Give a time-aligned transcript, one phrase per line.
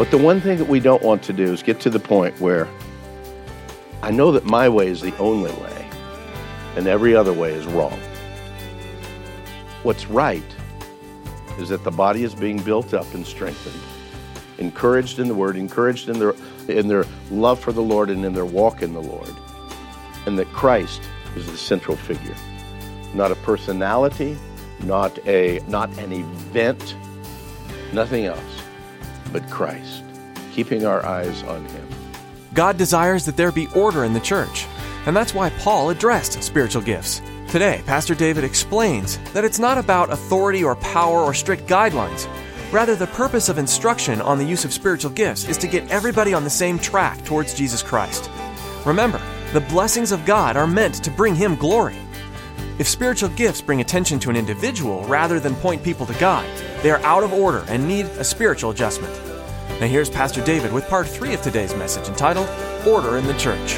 [0.00, 2.40] But the one thing that we don't want to do is get to the point
[2.40, 2.66] where
[4.00, 5.90] I know that my way is the only way
[6.74, 8.00] and every other way is wrong.
[9.82, 10.56] What's right
[11.58, 13.78] is that the body is being built up and strengthened,
[14.56, 16.34] encouraged in the word, encouraged in their
[16.66, 19.34] in their love for the Lord and in their walk in the Lord,
[20.24, 21.02] and that Christ
[21.36, 22.36] is the central figure,
[23.12, 24.38] not a personality,
[24.82, 26.96] not a not an event,
[27.92, 28.59] nothing else,
[29.32, 30.02] but Christ,
[30.52, 31.88] keeping our eyes on him.
[32.54, 34.66] God desires that there be order in the church,
[35.06, 37.22] and that's why Paul addressed spiritual gifts.
[37.48, 42.28] Today, Pastor David explains that it's not about authority or power or strict guidelines.
[42.72, 46.32] Rather, the purpose of instruction on the use of spiritual gifts is to get everybody
[46.32, 48.30] on the same track towards Jesus Christ.
[48.86, 49.20] Remember,
[49.52, 51.96] the blessings of God are meant to bring Him glory.
[52.80, 56.48] If spiritual gifts bring attention to an individual rather than point people to God,
[56.82, 59.12] they are out of order and need a spiritual adjustment.
[59.80, 62.48] Now, here's Pastor David with part three of today's message entitled
[62.86, 63.74] Order in the Church.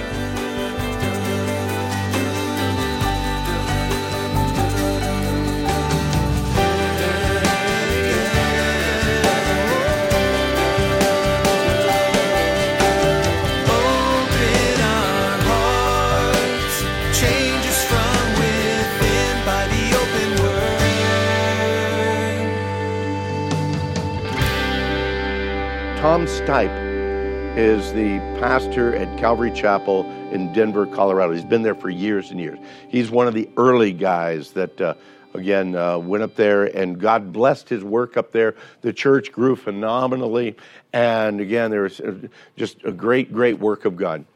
[26.12, 31.32] Tom Stipe is the pastor at Calvary Chapel in Denver, Colorado.
[31.32, 32.58] He's been there for years and years.
[32.90, 34.92] He's one of the early guys that, uh,
[35.32, 38.56] again, uh, went up there, and God blessed his work up there.
[38.82, 40.54] The church grew phenomenally,
[40.92, 42.12] and again, there was uh,
[42.58, 44.26] just a great, great work of God.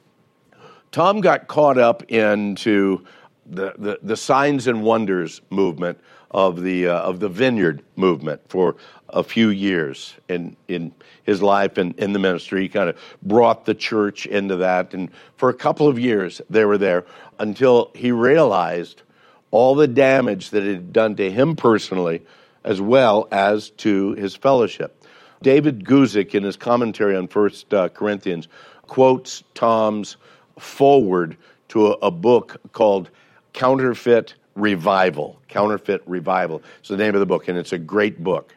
[0.93, 3.05] Tom got caught up into
[3.45, 6.01] the, the, the signs and wonders movement
[6.31, 8.77] of the uh, of the vineyard movement for
[9.09, 10.93] a few years in in
[11.23, 12.63] his life and in the ministry.
[12.63, 16.65] He kind of brought the church into that, and for a couple of years they
[16.65, 17.05] were there
[17.39, 19.03] until he realized
[19.51, 22.23] all the damage that it had done to him personally,
[22.65, 25.05] as well as to his fellowship.
[25.43, 28.49] David Guzik, in his commentary on First uh, Corinthians,
[28.87, 30.17] quotes Tom's
[30.59, 31.37] forward
[31.69, 33.11] to a, a book called
[33.53, 35.41] Counterfeit Revival.
[35.49, 36.62] Counterfeit Revival.
[36.81, 38.55] It's the name of the book, and it's a great book.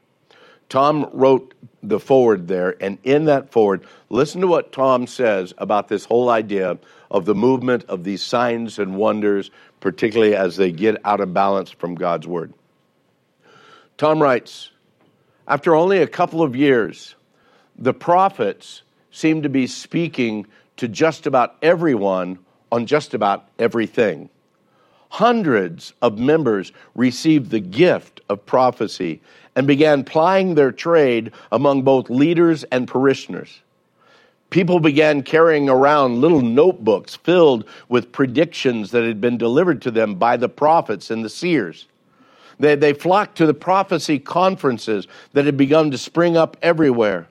[0.69, 5.87] Tom wrote the forward there, and in that forward, listen to what Tom says about
[5.87, 6.77] this whole idea
[7.09, 9.49] of the movement of these signs and wonders,
[9.79, 12.53] particularly as they get out of balance from God's Word.
[13.97, 14.69] Tom writes
[15.47, 17.15] After only a couple of years,
[17.75, 20.45] the prophets seem to be speaking
[20.77, 22.39] to just about everyone
[22.71, 24.29] on just about everything.
[25.09, 29.21] Hundreds of members received the gift of prophecy
[29.55, 33.61] and began plying their trade among both leaders and parishioners.
[34.49, 40.15] People began carrying around little notebooks filled with predictions that had been delivered to them
[40.15, 41.87] by the prophets and the seers.
[42.59, 47.27] They, they flocked to the prophecy conferences that had begun to spring up everywhere.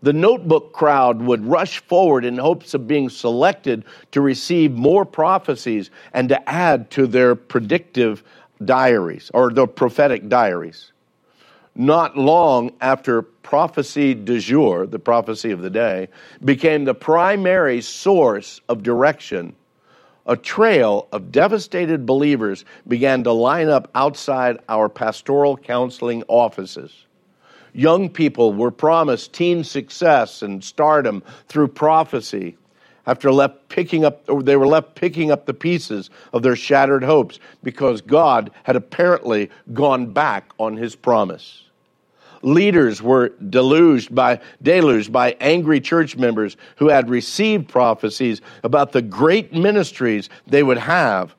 [0.00, 5.90] The notebook crowd would rush forward in hopes of being selected to receive more prophecies
[6.12, 8.22] and to add to their predictive
[8.64, 10.92] diaries or the prophetic diaries.
[11.74, 16.08] Not long after prophecy du jour, the prophecy of the day,
[16.44, 19.54] became the primary source of direction,
[20.26, 27.06] a trail of devastated believers began to line up outside our pastoral counseling offices.
[27.78, 32.56] Young people were promised teen success and stardom through prophecy.
[33.06, 37.04] After left picking up, or they were left picking up the pieces of their shattered
[37.04, 41.66] hopes because God had apparently gone back on His promise.
[42.42, 49.02] Leaders were deluged by, deluged by angry church members who had received prophecies about the
[49.02, 51.32] great ministries they would have,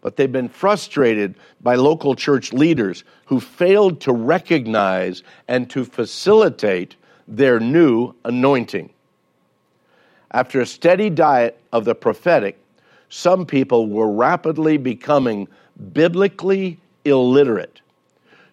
[0.00, 6.96] but they've been frustrated by local church leaders who failed to recognize and to facilitate
[7.26, 8.90] their new anointing.
[10.30, 12.58] After a steady diet of the prophetic,
[13.08, 15.48] some people were rapidly becoming
[15.92, 17.80] biblically illiterate,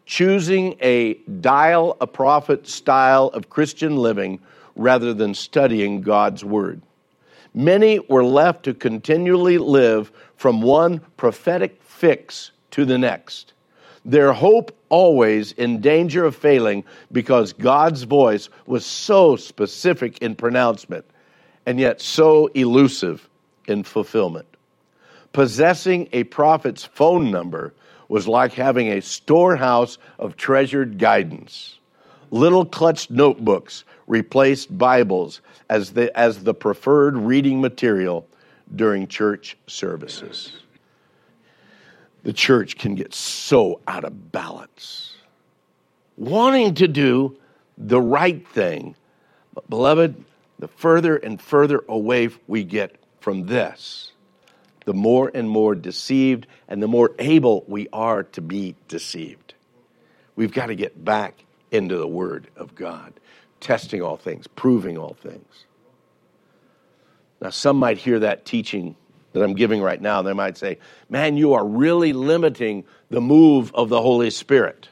[0.06, 4.40] choosing a dial a prophet style of Christian living
[4.76, 6.82] rather than studying God's Word.
[7.54, 13.54] Many were left to continually live from one prophetic fix to the next.
[14.06, 21.06] Their hope always in danger of failing because God's voice was so specific in pronouncement
[21.66, 23.30] and yet so elusive
[23.68, 24.48] in fulfillment.
[25.32, 27.74] Possessing a prophet's phone number
[28.10, 31.80] was like having a storehouse of treasured guidance.
[32.30, 38.28] Little clutched notebooks replaced Bibles as the, as the preferred reading material
[38.74, 40.54] during church services.
[42.24, 45.14] The church can get so out of balance,
[46.18, 47.38] wanting to do
[47.78, 48.96] the right thing.
[49.54, 50.24] But, beloved,
[50.60, 54.12] the further and further away we get from this,
[54.86, 59.54] the more and more deceived and the more able we are to be deceived.
[60.36, 63.14] We've got to get back into the Word of God,
[63.64, 65.66] testing all things, proving all things.
[67.42, 68.96] Now, some might hear that teaching
[69.34, 70.22] that I'm giving right now.
[70.22, 70.78] They might say,
[71.10, 74.90] Man, you are really limiting the move of the Holy Spirit.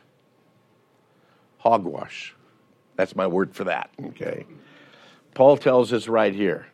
[1.60, 2.36] Hogwash.
[2.96, 4.46] That's my word for that, okay?
[5.34, 6.68] Paul tells us right here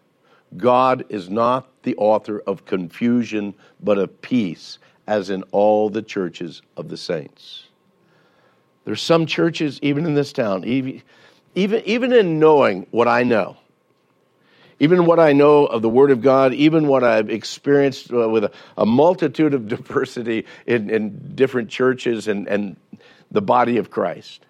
[0.56, 6.62] God is not the author of confusion, but of peace, as in all the churches
[6.78, 7.66] of the saints.
[8.86, 11.02] There's some churches, even in this town, even,
[11.58, 13.58] even, even in knowing what I know,
[14.80, 18.44] even what I know of the Word of God, even what I've experienced uh, with
[18.44, 22.76] a, a multitude of diversity in, in different churches and, and
[23.32, 24.46] the body of Christ.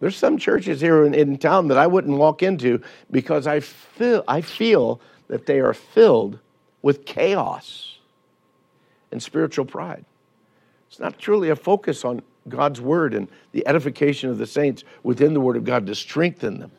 [0.00, 2.80] There's some churches here in, in town that I wouldn't walk into
[3.10, 4.98] because I feel, I feel
[5.28, 6.38] that they are filled
[6.80, 7.98] with chaos
[9.10, 10.06] and spiritual pride.
[10.88, 15.34] It's not truly a focus on God's word and the edification of the saints within
[15.34, 16.72] the word of God to strengthen them.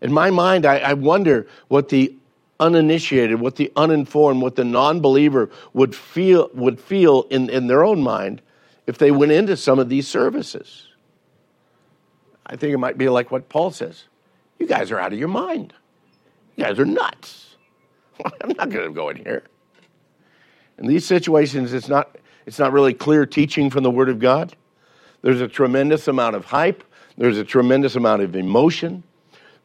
[0.00, 2.14] In my mind, I, I wonder what the
[2.58, 8.02] uninitiated, what the uninformed, what the non-believer would feel would feel in, in their own
[8.02, 8.40] mind
[8.86, 10.88] if they went into some of these services.
[12.46, 14.04] I think it might be like what Paul says.
[14.58, 15.72] You guys are out of your mind.
[16.56, 17.56] You guys are nuts.
[18.24, 19.44] I'm not going to go in here.
[20.78, 22.16] In these situations, it's not,
[22.46, 24.54] it's not really clear teaching from the Word of God.
[25.22, 26.82] There's a tremendous amount of hype,
[27.16, 29.04] there's a tremendous amount of emotion,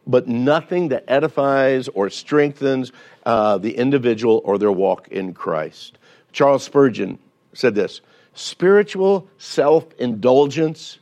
[0.06, 2.92] but nothing that edifies or strengthens
[3.26, 5.98] uh, the individual or their walk in Christ.
[6.32, 7.20] Charles Spurgeon
[7.54, 8.02] said this
[8.34, 11.00] spiritual self indulgence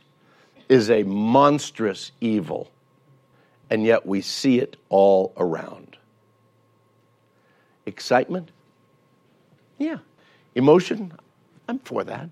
[0.68, 2.70] is a monstrous evil,
[3.70, 5.96] and yet we see it all around.
[7.84, 8.50] Excitement?
[9.78, 9.98] Yeah.
[10.54, 11.12] Emotion?
[11.68, 12.28] I'm for that.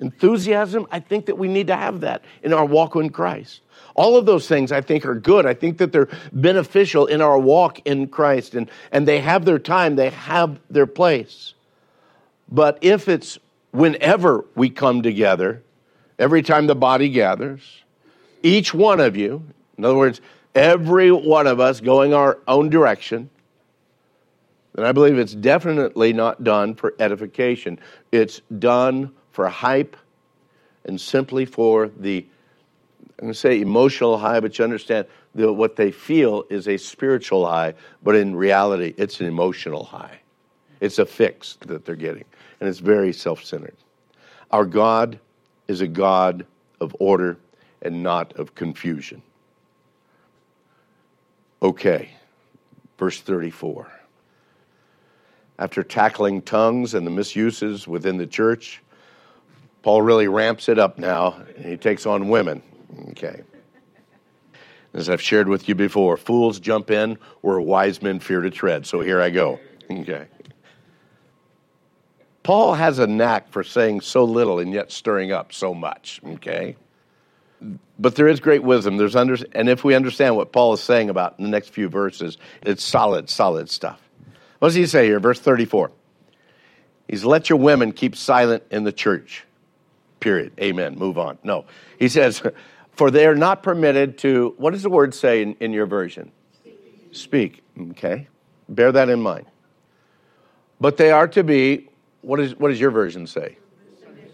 [0.00, 0.86] Enthusiasm?
[0.90, 3.60] I think that we need to have that in our walk in Christ.
[3.94, 5.44] All of those things I think are good.
[5.44, 9.58] I think that they're beneficial in our walk in Christ and, and they have their
[9.58, 11.54] time, they have their place.
[12.50, 13.38] But if it's
[13.72, 15.62] whenever we come together,
[16.18, 17.82] every time the body gathers,
[18.42, 19.42] each one of you,
[19.76, 20.20] in other words,
[20.54, 23.30] every one of us going our own direction,
[24.78, 27.80] then I believe it's definitely not done for edification.
[28.12, 29.96] It's done for hype
[30.84, 32.24] and simply for the,
[33.18, 36.76] I'm going to say emotional high, but you understand that what they feel is a
[36.76, 40.20] spiritual high, but in reality, it's an emotional high.
[40.80, 42.24] It's a fix that they're getting,
[42.60, 43.76] and it's very self centered.
[44.52, 45.18] Our God
[45.66, 46.46] is a God
[46.80, 47.36] of order
[47.82, 49.22] and not of confusion.
[51.62, 52.10] Okay,
[52.96, 53.90] verse 34.
[55.58, 58.80] After tackling tongues and the misuses within the church,
[59.82, 62.62] Paul really ramps it up now, and he takes on women.
[63.10, 63.42] Okay.
[64.94, 68.86] As I've shared with you before, fools jump in where wise men fear to tread.
[68.86, 69.60] So here I go.
[69.90, 70.26] Okay.
[72.42, 76.20] Paul has a knack for saying so little and yet stirring up so much.
[76.24, 76.76] Okay.
[77.98, 78.96] But there is great wisdom.
[78.96, 81.88] There's under, and if we understand what Paul is saying about in the next few
[81.88, 84.00] verses, it's solid, solid stuff.
[84.58, 85.20] What does he say here?
[85.20, 85.90] Verse 34.
[87.06, 89.44] He's let your women keep silent in the church.
[90.20, 90.52] Period.
[90.60, 90.98] Amen.
[90.98, 91.38] Move on.
[91.42, 91.64] No.
[91.98, 92.42] He says,
[92.92, 96.32] for they are not permitted to, what does the word say in, in your version?
[96.52, 97.08] Speak.
[97.12, 97.62] Speak.
[97.92, 98.28] Okay.
[98.68, 99.46] Bear that in mind.
[100.80, 101.88] But they are to be,
[102.20, 103.56] what, is, what does your version say?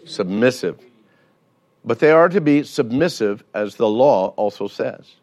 [0.04, 0.10] Submissive.
[0.10, 0.78] Submissive
[1.84, 5.16] but they are to be submissive, as the law also says.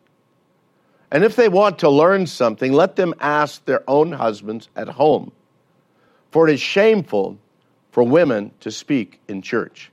[1.11, 5.31] And if they want to learn something, let them ask their own husbands at home.
[6.31, 7.37] For it is shameful
[7.91, 9.91] for women to speak in church.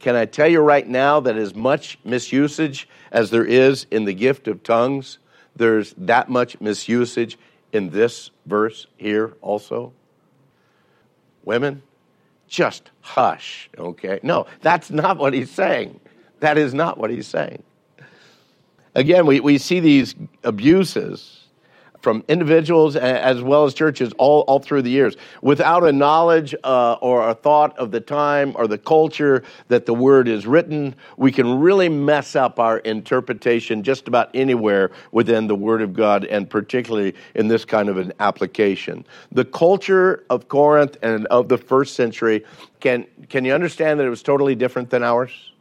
[0.00, 4.14] Can I tell you right now that as much misusage as there is in the
[4.14, 5.18] gift of tongues,
[5.54, 7.36] there's that much misusage
[7.72, 9.92] in this verse here also?
[11.44, 11.82] Women,
[12.48, 14.18] just hush, okay?
[14.22, 16.00] No, that's not what he's saying.
[16.40, 17.62] That is not what he's saying.
[18.94, 21.42] Again, we, we see these abuses
[22.02, 25.16] from individuals as well as churches all, all through the years.
[25.40, 29.94] Without a knowledge uh, or a thought of the time or the culture that the
[29.94, 35.54] word is written we can really mess up our interpretation just about anywhere within the
[35.54, 39.06] word of god and particularly in this kind of an application.
[39.30, 42.44] The culture of corinth and of the first century
[42.80, 45.51] can, can you understand that it was totally different than ours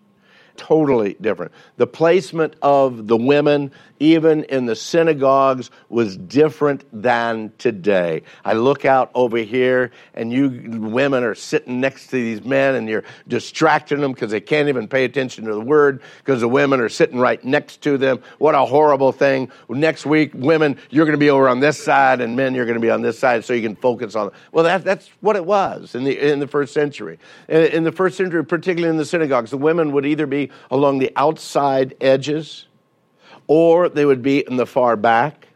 [0.57, 1.51] totally different.
[1.77, 8.23] The placement of the women, even in the synagogues, was different than today.
[8.43, 10.49] I look out over here, and you
[10.81, 14.87] women are sitting next to these men, and you're distracting them because they can't even
[14.87, 18.23] pay attention to the word because the women are sitting right next to them.
[18.39, 19.51] What a horrible thing.
[19.69, 22.73] Next week, women, you're going to be over on this side, and men, you're going
[22.73, 24.27] to be on this side so you can focus on.
[24.27, 24.35] Them.
[24.51, 27.19] Well, that, that's what it was in the, in the first century.
[27.47, 30.97] In, in the first century, particularly in the synagogues, the women would either be along
[30.97, 32.65] the outside edges,
[33.53, 35.49] or they would be in the far back,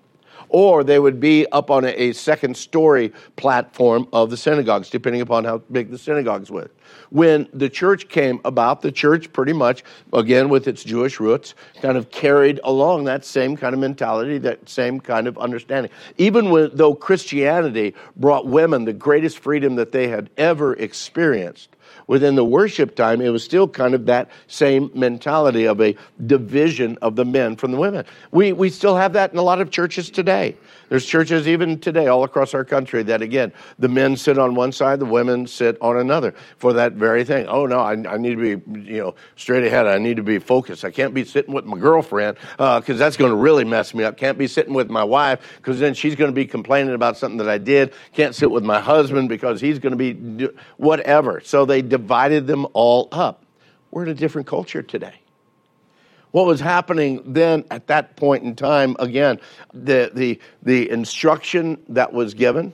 [0.50, 5.46] or they would be up on a, second story platform of the synagogues, depending upon
[5.46, 6.70] how big the synagogues were.
[7.10, 11.98] When the church came about, the church pretty much, again with its Jewish roots, kind
[11.98, 15.90] of carried along that same kind of mentality, that same kind of understanding.
[16.18, 21.70] Even when, though Christianity brought women the greatest freedom that they had ever experienced,
[22.08, 25.96] within the worship time, it was still kind of that same mentality of a
[26.26, 28.06] division of the men from the women.
[28.32, 30.56] We, we still have that in a lot of churches today.
[30.90, 34.72] There's churches even today all across our country that, again, the men sit on one
[34.72, 37.48] side, the women sit on another for that very thing.
[37.48, 39.88] Oh, no, I, I need to be, you know, straight ahead.
[39.88, 40.86] I need to be focused.
[40.86, 44.04] I can't be sitting with my girlfriend because uh, that's going to really mess me
[44.04, 44.18] up.
[44.18, 47.38] Can't be sitting with my wife because then she's going to be complaining about something
[47.38, 47.94] that I did.
[48.14, 51.42] Can't sit with my husband because he's going to be whatever.
[51.42, 53.44] So they divided them all up.
[53.92, 55.16] We're in a different culture today.
[56.32, 59.40] What was happening then at that point in time again
[59.74, 62.74] the the the instruction that was given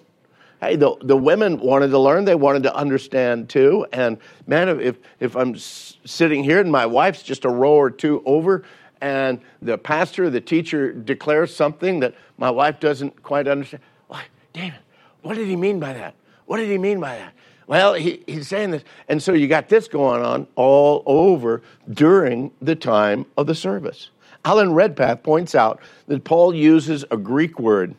[0.59, 3.85] hey the the women wanted to learn they wanted to understand too.
[3.93, 8.23] And man if if i'm sitting here and my wife's just a row or two
[8.25, 8.63] over
[8.99, 14.23] and the pastor the teacher declares something that my wife doesn't quite understand why
[14.53, 14.79] david
[15.21, 16.15] what did he mean by that?
[16.45, 17.33] What did he mean by that
[17.71, 18.83] well, he, he's saying this.
[19.07, 24.09] And so you got this going on all over during the time of the service.
[24.43, 27.95] Alan Redpath points out that Paul uses a Greek word,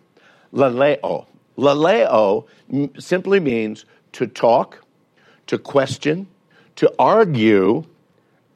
[0.52, 1.24] laleo.
[1.56, 2.44] Laleo
[2.98, 4.84] simply means to talk,
[5.46, 6.26] to question,
[6.76, 7.82] to argue,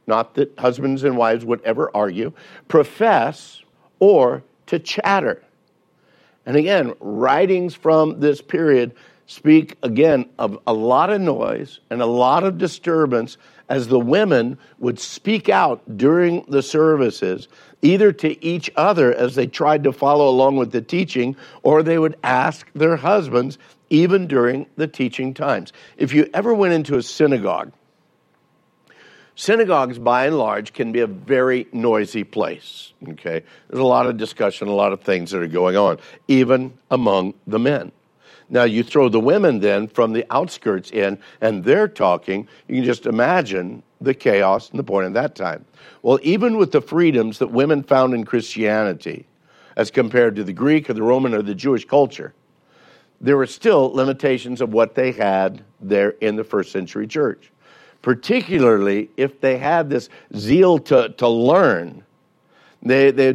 [0.07, 2.31] not that husbands and wives would ever argue,
[2.69, 3.63] profess,
[4.01, 5.43] or to chatter.
[6.45, 8.95] And again, writings from this period
[9.27, 13.37] speak again of a lot of noise and a lot of disturbance
[13.69, 17.49] as the women would speak out during the services,
[17.83, 21.99] either to each other as they tried to follow along with the teaching, or they
[21.99, 23.59] would ask their husbands
[23.91, 25.73] even during the teaching times.
[25.97, 27.73] If you ever went into a synagogue,
[29.37, 34.17] synagogues by and large can be a very noisy place okay there's a lot of
[34.17, 37.93] discussion a lot of things that are going on even among the men
[38.49, 42.47] now you throw the women then from the outskirts in, and they're talking.
[42.69, 45.65] You can just imagine the chaos and the point at that time.
[46.03, 49.27] Well, even with the freedoms that women found in Christianity,
[49.77, 52.35] as compared to the Greek or the Roman or the Jewish culture,
[53.21, 57.51] there were still limitations of what they had there in the first century church.
[58.03, 62.05] Particularly if they had this zeal to, to learn,
[62.91, 63.33] they, they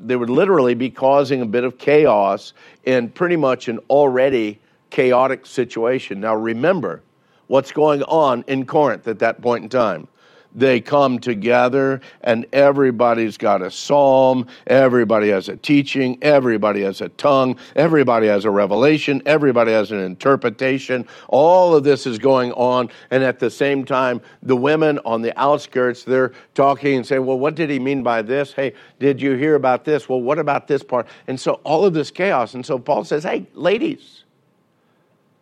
[0.00, 2.52] they would literally be causing a bit of chaos
[2.84, 4.58] in pretty much an already
[4.90, 6.20] chaotic situation.
[6.20, 7.02] Now, remember
[7.48, 10.08] what's going on in Corinth at that point in time
[10.54, 17.08] they come together and everybody's got a psalm, everybody has a teaching, everybody has a
[17.10, 21.06] tongue, everybody has a revelation, everybody has an interpretation.
[21.28, 22.88] All of this is going on.
[23.10, 27.38] And at the same time, the women on the outskirts, they're talking and saying, Well,
[27.38, 28.52] what did he mean by this?
[28.52, 30.08] Hey, did you hear about this?
[30.08, 31.06] Well, what about this part?
[31.26, 32.54] And so all of this chaos.
[32.54, 34.24] And so Paul says, Hey, ladies,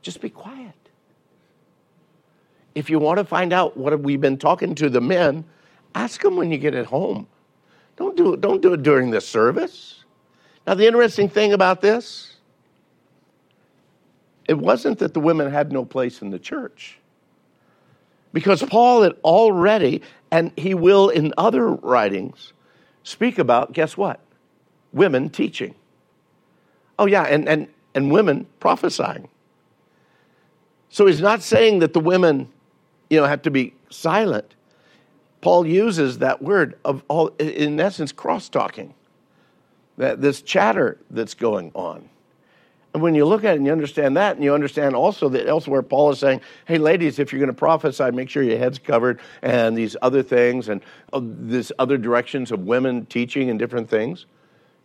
[0.03, 0.86] just be quiet
[2.77, 5.47] if you want to find out what we've been talking to the men,
[5.95, 7.27] ask them when you get at home.
[7.97, 10.05] Don't do it, don't do it during the service.
[10.67, 12.37] Now, the interesting thing about this,
[14.47, 16.99] it wasn't that the women had no place in the church.
[18.35, 22.53] Because Paul had already, and he will in other writings,
[23.05, 24.21] speak about, guess what?
[24.93, 25.75] Women teaching.
[26.99, 29.29] Oh, yeah, and, and, and women prophesying.
[30.91, 32.53] So he's not saying that the women,
[33.11, 34.55] you know, have to be silent.
[35.41, 38.95] Paul uses that word of all, in essence, cross talking,
[39.97, 42.09] that this chatter that's going on.
[42.95, 45.47] And when you look at it and you understand that, and you understand also that
[45.47, 48.79] elsewhere Paul is saying, hey, ladies, if you're going to prophesy, make sure your head's
[48.79, 50.81] covered, and these other things, and
[51.13, 54.25] uh, these other directions of women teaching and different things.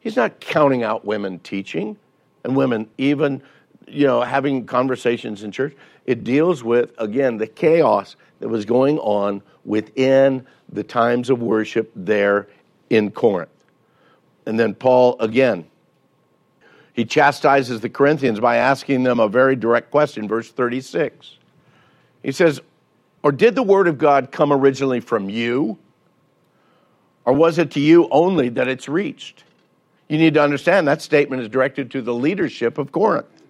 [0.02, 1.96] He's not counting out women teaching
[2.44, 3.42] and women even,
[3.88, 5.76] you know, having conversations in church.
[6.06, 11.92] It deals with, again, the chaos that was going on within the times of worship
[11.96, 12.48] there
[12.90, 13.50] in Corinth.
[14.46, 15.66] And then Paul, again,
[16.94, 21.38] he chastises the Corinthians by asking them a very direct question, verse 36.
[22.24, 22.60] He says,
[23.24, 25.78] Or did the word of God come originally from you?
[27.24, 29.44] Or was it to you only that it's reached?
[30.10, 33.41] You need to understand that statement is directed to the leadership of Corinth.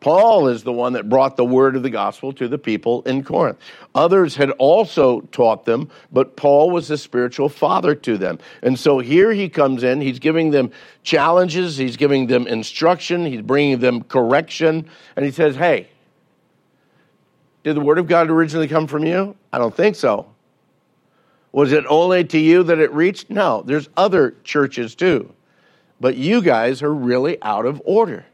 [0.00, 3.24] Paul is the one that brought the word of the gospel to the people in
[3.24, 3.58] Corinth.
[3.96, 8.38] Others had also taught them, but Paul was the spiritual father to them.
[8.62, 10.70] And so here he comes in, he's giving them
[11.02, 15.88] challenges, he's giving them instruction, he's bringing them correction, and he says, Hey,
[17.64, 19.36] did the word of God originally come from you?
[19.52, 20.30] I don't think so.
[21.50, 23.30] Was it only to you that it reached?
[23.30, 25.34] No, there's other churches too.
[26.00, 28.26] But you guys are really out of order.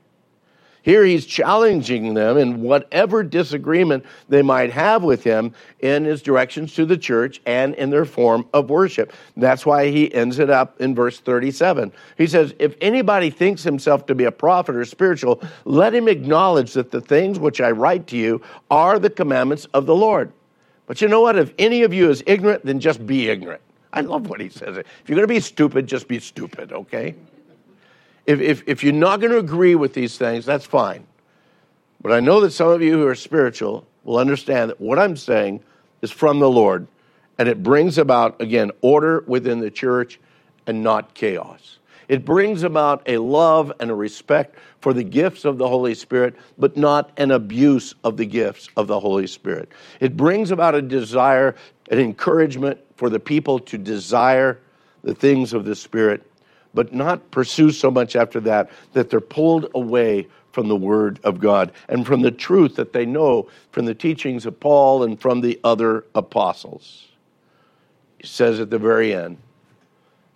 [0.84, 6.74] Here he's challenging them in whatever disagreement they might have with him in his directions
[6.74, 9.14] to the church and in their form of worship.
[9.34, 11.90] That's why he ends it up in verse 37.
[12.18, 16.74] He says, If anybody thinks himself to be a prophet or spiritual, let him acknowledge
[16.74, 20.32] that the things which I write to you are the commandments of the Lord.
[20.86, 21.38] But you know what?
[21.38, 23.62] If any of you is ignorant, then just be ignorant.
[23.94, 24.76] I love what he says.
[24.76, 27.14] If you're going to be stupid, just be stupid, okay?
[28.26, 31.06] If, if, if you're not going to agree with these things, that's fine.
[32.00, 35.16] But I know that some of you who are spiritual will understand that what I'm
[35.16, 35.62] saying
[36.02, 36.87] is from the Lord,
[37.38, 40.20] and it brings about, again, order within the church
[40.66, 41.78] and not chaos.
[42.08, 46.34] It brings about a love and a respect for the gifts of the Holy Spirit,
[46.58, 49.70] but not an abuse of the gifts of the Holy Spirit.
[50.00, 51.54] It brings about a desire,
[51.90, 54.60] an encouragement for the people to desire
[55.02, 56.22] the things of the Spirit
[56.74, 61.40] but not pursue so much after that that they're pulled away from the Word of
[61.40, 65.40] God and from the truth that they know from the teachings of Paul and from
[65.40, 67.08] the other apostles.
[68.18, 69.38] He says at the very end,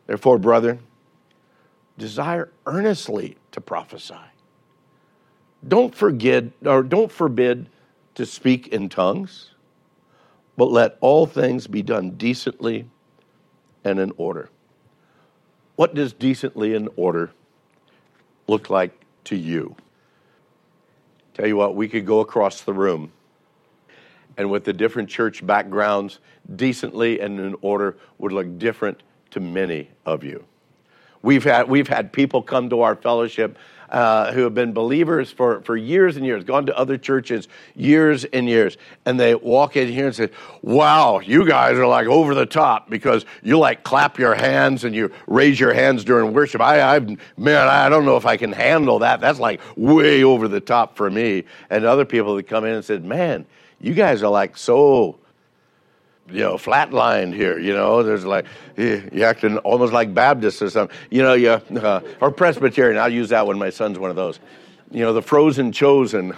[0.06, 0.80] Therefore, brethren,
[1.98, 4.14] desire earnestly to prophesy.
[5.66, 7.68] Don't forget or don't forbid
[8.14, 9.50] to speak in tongues,
[10.56, 12.88] but let all things be done decently
[13.84, 14.50] and in order.
[15.78, 17.30] What does decently in order
[18.48, 18.90] look like
[19.26, 19.76] to you?
[21.34, 23.12] Tell you what, we could go across the room
[24.36, 26.18] and with the different church backgrounds,
[26.56, 30.44] decently and in order would look different to many of you.
[31.22, 33.56] We've had, we've had people come to our fellowship
[33.90, 38.24] uh, who have been believers for, for years and years, gone to other churches years
[38.24, 40.30] and years, and they walk in here and say,
[40.62, 44.94] Wow, you guys are like over the top because you like clap your hands and
[44.94, 46.60] you raise your hands during worship.
[46.60, 46.98] I, I
[47.36, 49.20] man, I don't know if I can handle that.
[49.20, 51.44] That's like way over the top for me.
[51.70, 53.46] And other people that come in and said, Man,
[53.80, 55.18] you guys are like so
[56.30, 57.58] you know, flatlined here.
[57.58, 60.96] You know, there's like you're acting almost like Baptist or something.
[61.10, 63.00] You know, you uh, or Presbyterian.
[63.00, 63.58] I'll use that one.
[63.58, 64.40] My son's one of those.
[64.90, 66.34] You know, the frozen chosen.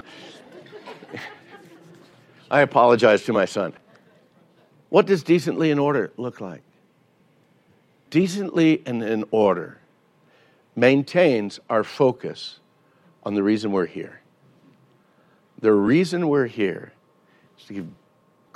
[2.51, 3.75] I apologize to my son.
[4.89, 6.63] What does decently in order look like?
[8.11, 9.79] Decently and in order
[10.75, 12.59] maintains our focus
[13.23, 14.21] on the reason we're here.
[15.61, 16.93] The reason we're here
[17.59, 17.87] is to give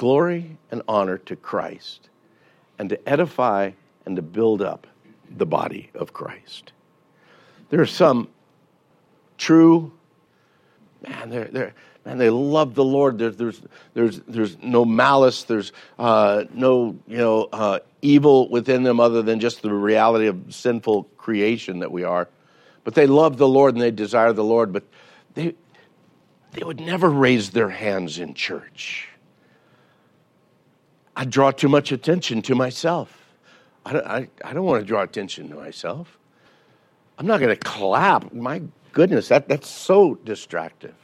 [0.05, 2.11] glory and honor to Christ
[2.79, 3.71] and to edify
[4.05, 4.87] and to build up
[5.35, 6.73] the body of Christ.
[7.71, 8.29] There are some
[9.39, 9.93] true,
[11.09, 13.17] man, they're, they're, man, they love the Lord.
[13.17, 13.63] There's, there's,
[13.95, 19.41] there's, there's no malice, there's uh, no you know, uh, evil within them other than
[19.41, 22.29] just the reality of sinful creation that we are.
[22.85, 24.85] But they love the Lord and they desire the Lord, but
[25.33, 25.55] they,
[26.53, 29.09] they would never raise their hands in church.
[31.17, 33.25] I draw too much attention to myself.
[33.87, 36.19] I don't, I, I don't want to draw attention to myself.
[37.19, 38.33] I'm not going to clap.
[38.33, 40.95] My goodness, that, that's so distractive.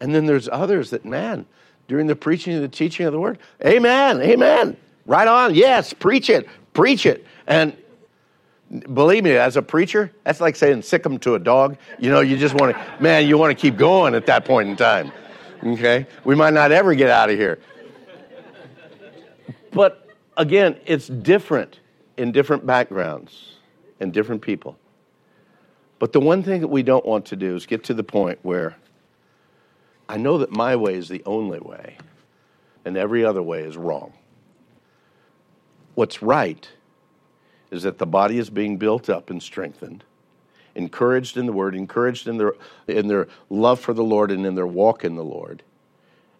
[0.00, 1.46] And then there's others that, man,
[1.88, 6.30] during the preaching and the teaching of the word, amen, amen, right on, yes, preach
[6.30, 7.26] it, preach it.
[7.46, 7.76] And
[8.92, 11.76] believe me, as a preacher, that's like saying sick them to a dog.
[11.98, 14.68] You know, you just want to, man, you want to keep going at that point
[14.68, 15.12] in time.
[15.62, 16.06] Okay?
[16.24, 17.58] We might not ever get out of here.
[19.74, 21.80] But again, it's different
[22.16, 23.56] in different backgrounds
[24.00, 24.78] and different people.
[25.98, 28.38] But the one thing that we don't want to do is get to the point
[28.42, 28.76] where
[30.08, 31.96] I know that my way is the only way
[32.84, 34.12] and every other way is wrong.
[35.94, 36.68] What's right
[37.70, 40.04] is that the body is being built up and strengthened,
[40.74, 42.52] encouraged in the word, encouraged in their,
[42.86, 45.62] in their love for the Lord and in their walk in the Lord,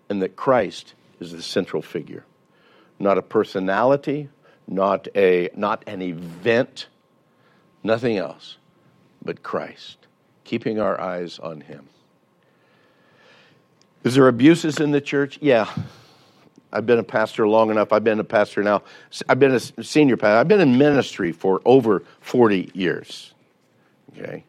[0.08, 2.24] and that Christ is the central figure.
[2.98, 4.28] Not a personality,
[4.66, 6.87] not, a, not an event,
[7.83, 8.57] nothing else,
[9.24, 9.98] but Christ,
[10.44, 11.88] keeping our eyes on Him.
[14.04, 15.38] Is there abuses in the church?
[15.40, 15.68] Yeah.
[16.72, 17.92] I've been a pastor long enough.
[17.92, 18.83] I've been a pastor now.
[19.28, 20.38] I've been a senior pastor.
[20.38, 23.33] I've been in ministry for over 40 years.
[24.12, 24.44] Okay.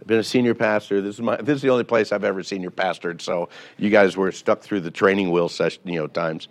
[0.00, 1.00] I've been a senior pastor.
[1.00, 4.16] This is my this is the only place I've ever senior pastored, so you guys
[4.16, 6.48] were stuck through the training wheel session, you know, times.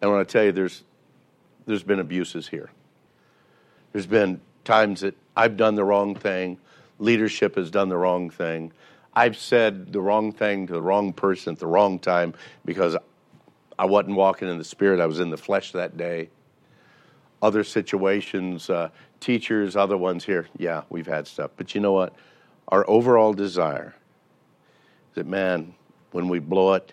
[0.00, 0.82] And I want to tell you there's
[1.66, 2.70] there's been abuses here.
[3.92, 6.58] There's been times that I've done the wrong thing,
[6.98, 8.72] leadership has done the wrong thing.
[9.14, 12.34] I've said the wrong thing to the wrong person at the wrong time
[12.64, 12.96] because
[13.78, 16.28] I wasn't walking in the spirit, I was in the flesh that day.
[17.42, 21.50] Other situations, uh, teachers, other ones here, yeah, we've had stuff.
[21.56, 22.14] But you know what?
[22.68, 23.94] Our overall desire
[25.10, 25.74] is that, man,
[26.12, 26.92] when we blow it,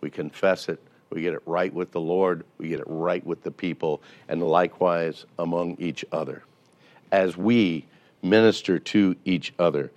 [0.00, 3.42] we confess it, we get it right with the Lord, we get it right with
[3.42, 6.42] the people, and likewise among each other
[7.12, 7.86] as we
[8.22, 9.92] minister to each other.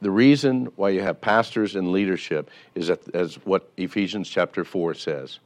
[0.00, 4.94] The reason why you have pastors and leadership is that, as what Ephesians chapter 4
[4.94, 5.38] says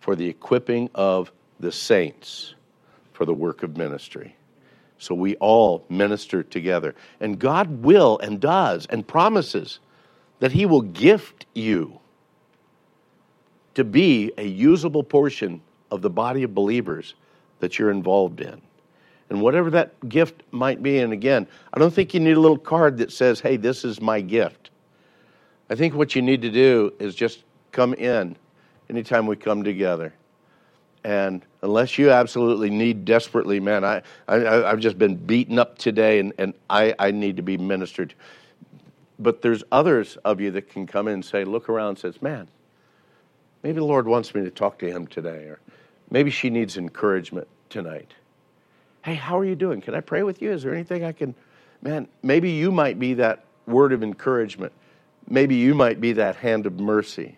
[0.00, 2.54] for the equipping of the saints
[3.12, 4.36] for the work of ministry.
[4.98, 6.94] So we all minister together.
[7.20, 9.78] And God will and does and promises
[10.40, 12.00] that He will gift you
[13.78, 15.60] to be a usable portion
[15.92, 17.14] of the body of believers
[17.60, 18.60] that you're involved in.
[19.30, 22.58] And whatever that gift might be, and again, I don't think you need a little
[22.58, 24.70] card that says, hey, this is my gift.
[25.70, 28.34] I think what you need to do is just come in
[28.90, 30.12] anytime we come together.
[31.04, 36.18] And unless you absolutely need desperately, man, I, I, I've just been beaten up today
[36.18, 38.12] and, and I, I need to be ministered.
[39.20, 42.20] But there's others of you that can come in and say, look around and says,
[42.20, 42.48] man,
[43.62, 45.58] maybe the Lord wants me to talk to him today, or
[46.10, 48.14] maybe she needs encouragement tonight.
[49.02, 49.80] Hey, how are you doing?
[49.80, 50.52] Can I pray with you?
[50.52, 51.34] Is there anything I can,
[51.82, 54.72] man, maybe you might be that word of encouragement.
[55.28, 57.36] Maybe you might be that hand of mercy.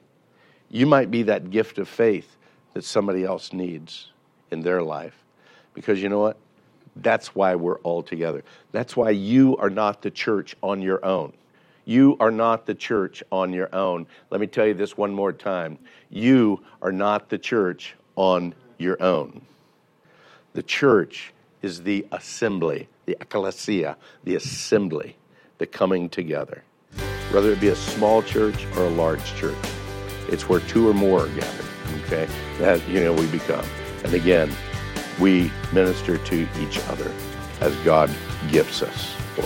[0.71, 2.37] You might be that gift of faith
[2.73, 4.13] that somebody else needs
[4.51, 5.25] in their life.
[5.75, 6.37] Because you know what?
[6.97, 8.45] That's why we're all together.
[8.73, 11.33] That's why you are not the church on your own.
[11.85, 14.07] You are not the church on your own.
[14.31, 15.79] Let me tell you this one more time.
[16.11, 19.43] You are not the church on your own.
[20.53, 25.17] The church is the assembly, the ecclesia, the assembly,
[25.59, 26.65] the coming together.
[27.31, 29.57] Whether it be a small church or a large church.
[30.29, 31.67] It's where two or more are gathered.
[32.05, 33.65] Okay, that you know we become.
[34.05, 34.51] And again,
[35.21, 37.13] we minister to each other
[37.61, 38.11] as God
[38.51, 39.43] gifts us for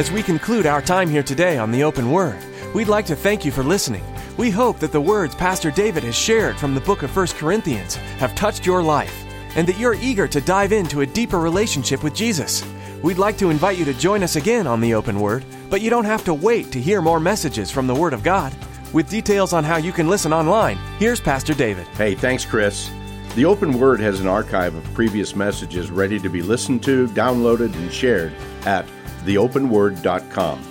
[0.00, 2.38] As we conclude our time here today on the Open Word,
[2.74, 4.02] we'd like to thank you for listening.
[4.38, 7.96] We hope that the words Pastor David has shared from the book of 1 Corinthians
[8.16, 12.14] have touched your life and that you're eager to dive into a deeper relationship with
[12.14, 12.64] Jesus.
[13.02, 15.90] We'd like to invite you to join us again on the Open Word, but you
[15.90, 18.54] don't have to wait to hear more messages from the Word of God.
[18.94, 21.86] With details on how you can listen online, here's Pastor David.
[21.88, 22.90] Hey, thanks, Chris.
[23.34, 27.74] The Open Word has an archive of previous messages ready to be listened to, downloaded,
[27.74, 28.32] and shared
[28.64, 28.86] at
[29.20, 30.70] theopenword.com.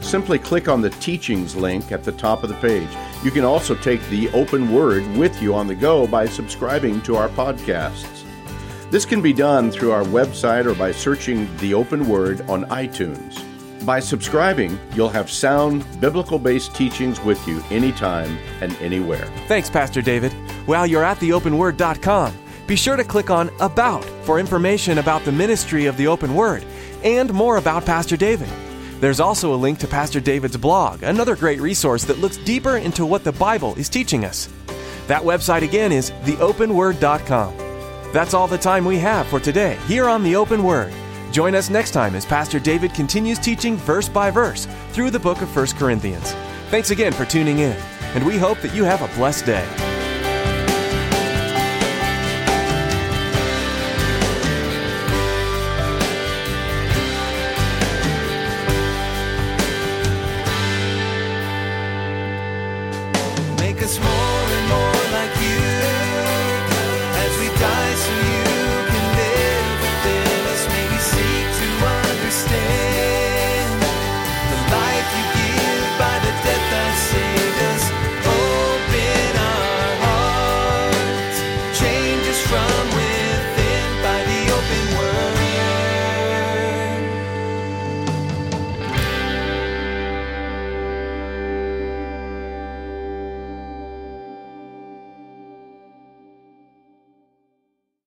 [0.00, 2.88] Simply click on the teachings link at the top of the page.
[3.24, 7.16] You can also take the Open Word with you on the go by subscribing to
[7.16, 8.22] our podcasts.
[8.90, 13.42] This can be done through our website or by searching the Open Word on iTunes.
[13.84, 19.26] By subscribing, you'll have sound, biblical based teachings with you anytime and anywhere.
[19.48, 20.32] Thanks, Pastor David.
[20.66, 22.34] While you're at theopenword.com,
[22.66, 26.64] be sure to click on About for information about the ministry of the Open Word
[27.04, 28.48] and more about Pastor David.
[29.00, 33.04] There's also a link to Pastor David's blog, another great resource that looks deeper into
[33.04, 34.48] what the Bible is teaching us.
[35.06, 37.54] That website again is theopenword.com.
[38.12, 40.92] That's all the time we have for today here on The Open Word.
[41.32, 45.42] Join us next time as Pastor David continues teaching verse by verse through the book
[45.42, 46.32] of 1 Corinthians.
[46.70, 47.76] Thanks again for tuning in,
[48.14, 49.83] and we hope that you have a blessed day.